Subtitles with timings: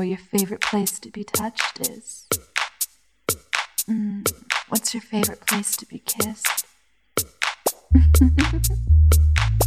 [0.00, 2.26] where your favorite place to be touched is.
[3.86, 4.26] Mm,
[4.70, 6.64] what's your favorite place to be kissed?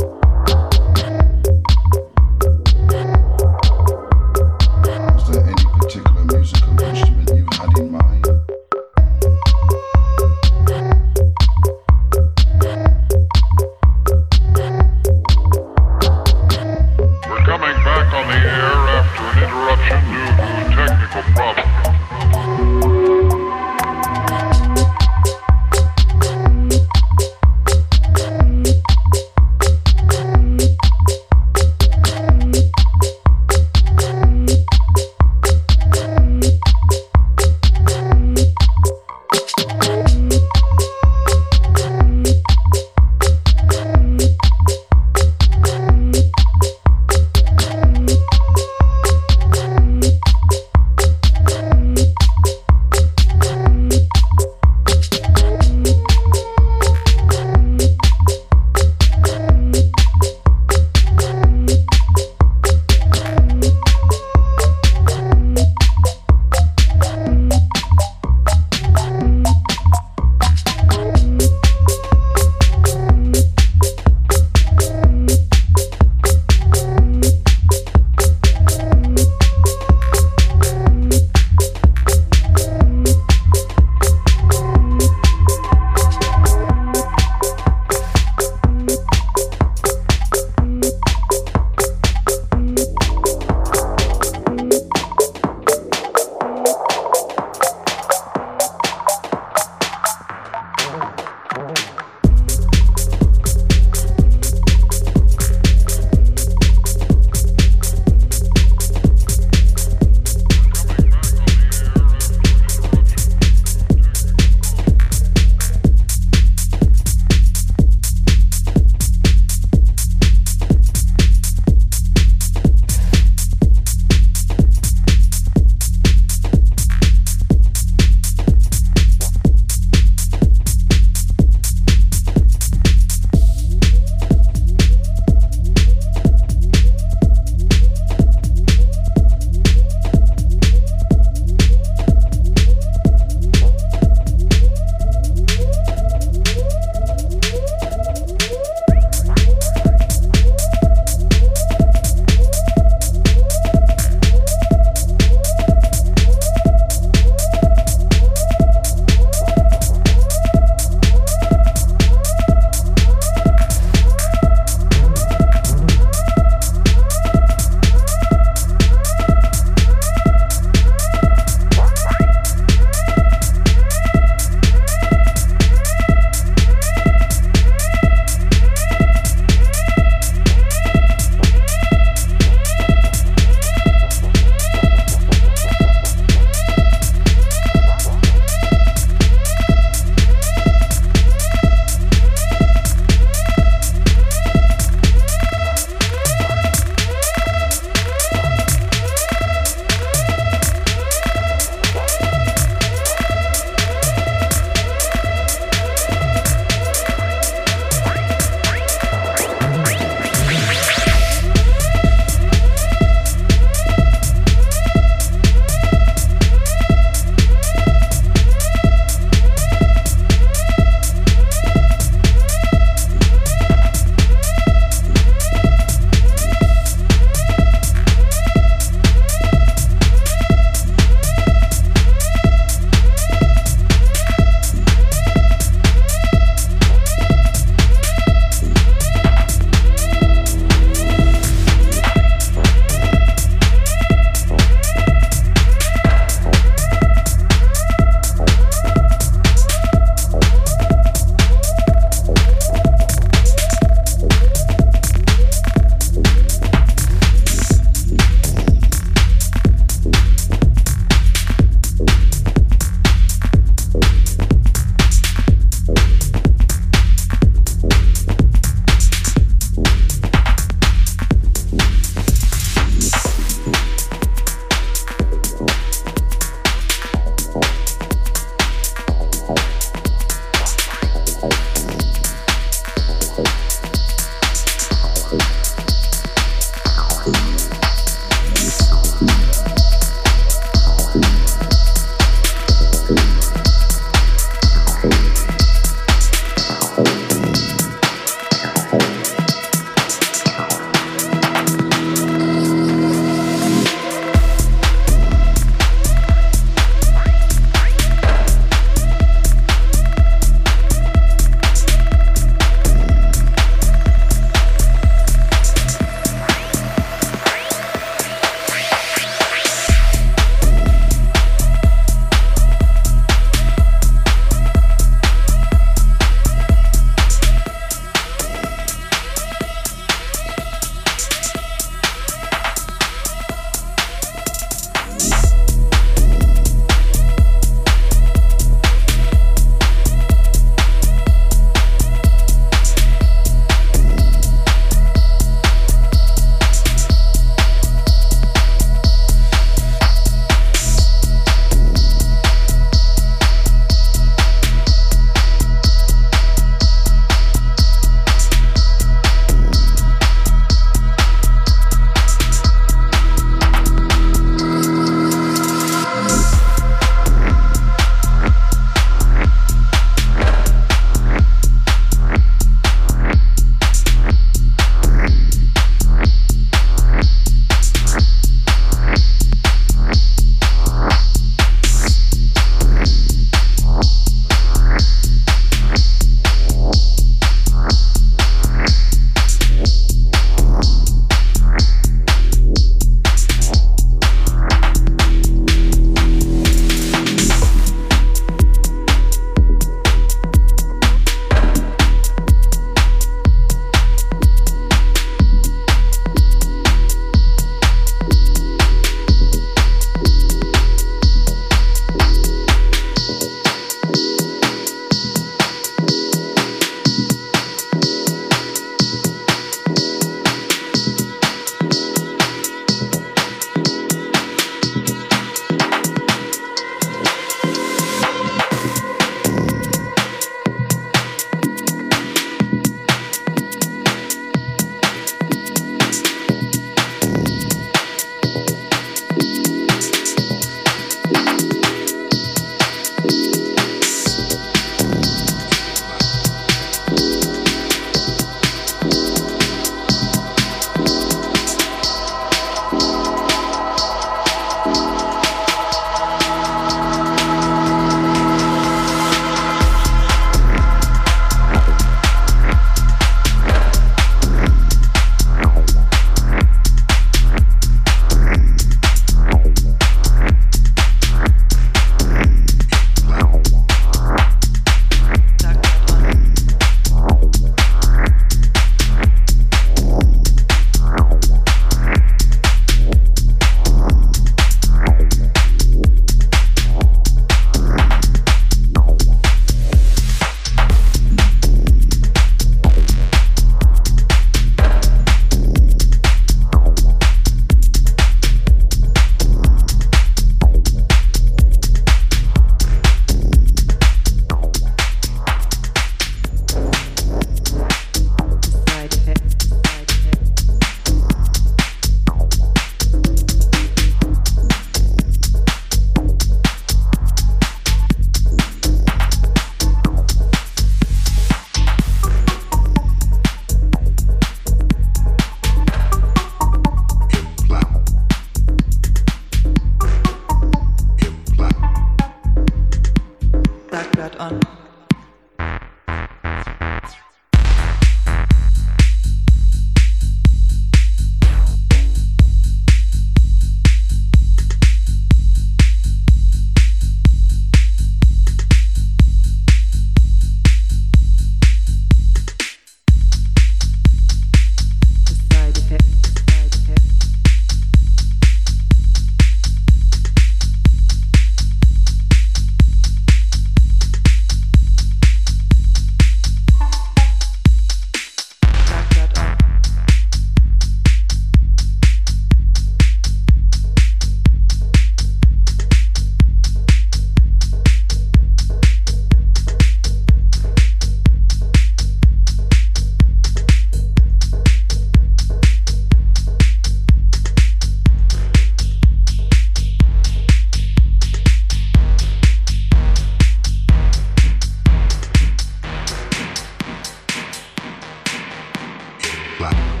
[599.61, 600.00] fly.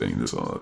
[0.00, 0.58] Länge du sa